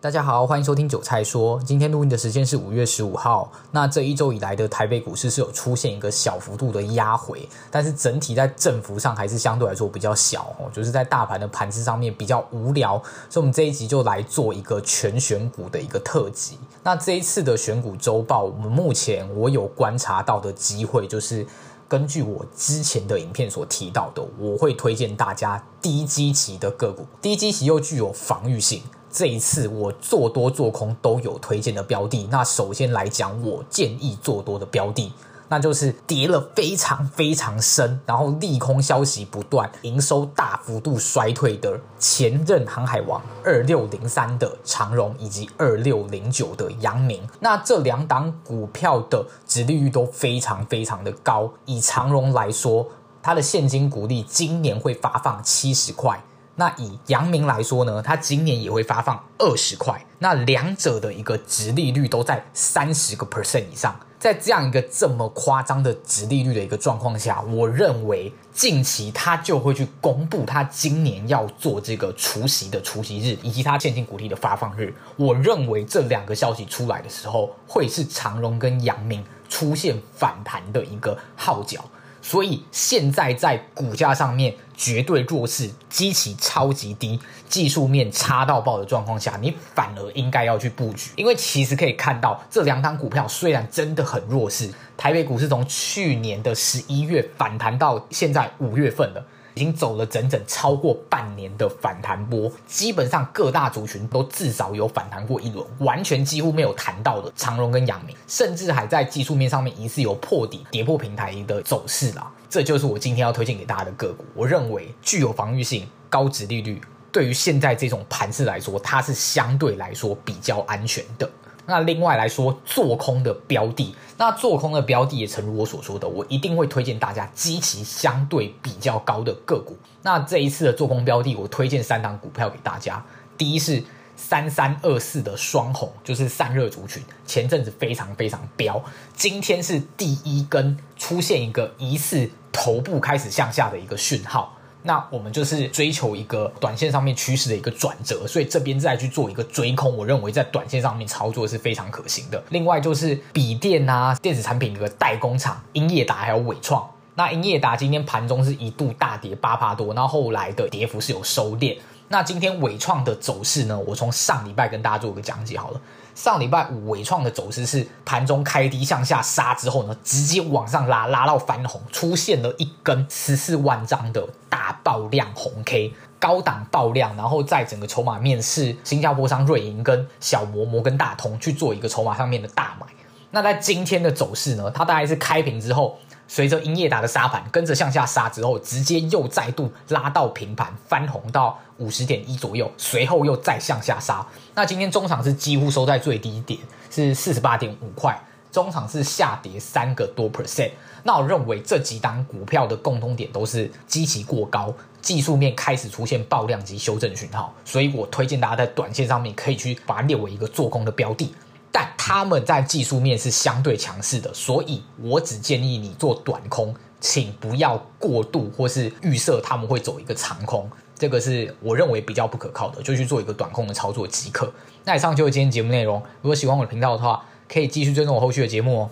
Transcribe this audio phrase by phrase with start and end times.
[0.00, 1.60] 大家好，欢迎收听韭菜说。
[1.64, 3.50] 今天录音的时间是五月十五号。
[3.72, 12.96] 那这一周以来的台北股市是有出现一个小幅度的压回，但是整体在振幅上还是相对来说比较小哦，就是在大盘的盘势上面比较无聊。
[13.28, 16.60] 所以，我们这一集就来做一个全选股的一个特辑。
[16.84, 21.44] 那这一次的选股周报，我们目前我有观察到的机会，就是
[21.88, 28.80] 根据我之前的影片所提到的，我会推荐大家低基期的个股，低基期又具有防御性。
[29.10, 32.28] 这一次我做多做空都有推荐的标的。
[32.30, 35.12] 那首先来讲，我建议做多的标的，
[35.48, 47.26] 那就是跌了非常非常深，然后利空消息不断，营收大幅度衰退的前任航海王二六零三的长荣以及二六零九的阳明。
[47.40, 51.50] 那这两档股票的殖利率都非常非常的高。
[51.64, 52.86] 以长荣来说，
[53.22, 56.22] 它的现金股利今年会发放七十块。
[56.58, 74.92] 那以阳明来说呢，它今年也会发放二十块，那两者的一个殖利率都在三十个 percent 以上，在这样一个这么夸张的殖利率的一个状况下，我认为近期它就会去公布它今年要做这个除息的除息日，以及它现金股利的发放日。
[75.14, 81.84] 我认为这两个消息出来的时候，会是长荣跟阳明出现反弹的一个号角。
[82.28, 99.24] 所以现在在股价上面绝对弱势，基期超级低，技术面差到爆的状况下，你反而应该要去布局，因为其实可以看到这两档股票虽然真的很弱势，台北股市从去年的十一月反弹到现在五月份了。
[99.58, 112.30] 已经走了整整超过半年的反弹波，基本上各大族群都至少有反弹过一轮，完全几乎没有谈到的长荣跟阳明，甚至还在技术面上面疑似有破底、跌破平台的走势啦。
[112.48, 121.28] 这就是我今天要推荐给大家的个股，我认为具有防御性、高值利率，对于现在这种盘势来说，它是相对来说比较安全的。
[121.68, 129.76] 那另外来说，做空的标的，那做空的标的也诚如我所说的，我一定会推荐大家基期相对比较高的个股。
[130.02, 133.04] 那这一次的做空标的，我推荐三档股票给大家。
[133.36, 133.84] 第一是
[134.16, 138.82] 三三二四的双红，就是散热族群，前阵子非常非常飙，
[139.14, 144.54] 今天是第一根出现一个疑似头部开始向下的一个讯号。
[144.88, 152.42] 那我们就是追求一个短线上面趋势的一个转折，所以这边再去做一个追空，我认为在短线上面操作是非常可行的。
[152.48, 156.88] 另外就是笔电啊，电子产品的代工厂，英业达还有纬创。
[157.16, 161.76] 那英业达今天盘中是一度大跌八趴多，然后后来的跌幅是有收敛。
[162.08, 163.78] 那今天纬创的走势呢？
[163.78, 165.80] 我从上礼拜跟大家做个讲解好了。
[166.18, 182.88] 上礼拜五伟创的走势是盘中开低向下杀之后呢，直接往上拉，拉到翻红，出现了一根十四万张的大爆量红 K，高档爆量，然后在整个筹码面是新加坡商瑞银跟小摩摩跟大通去做一个筹码上面的大买。
[183.30, 185.96] 那在今天的走势呢，它大概是开平之后。
[186.28, 194.24] 随着英业达的杀盘跟着向下杀之后，直接又再度拉到平盘，翻红到五十点一左右，随后又再向下杀。
[194.54, 198.16] 那今天中场是几乎收在最低点，是四十八点五块，
[198.52, 200.70] 中场是下跌三个多 percent。
[201.02, 211.32] 那我认为这几档股票的共通点都是基期过高，技术面开始出现爆量及修正讯号，所以我推荐大家在短线上面可以去把它列为一个做空的标的。
[211.70, 224.52] 但他们在技术面是相对强势的，所以我只建议你做短空，请不要过度或是预设他们会走一个长空，这个是我认为比较不可靠的，就去做一个短空的操作即可。
[224.84, 228.90] 那以上就是今天节目内容，如果喜欢我的频道的话，可以继续追踪我后续的节目哦。